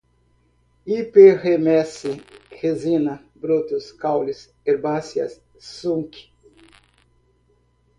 hiperêmese, 0.87 2.13
resina, 2.59 3.15
brotos, 3.41 3.85
caules, 4.01 4.39
herbácea, 4.65 5.27
skunk 5.67 6.13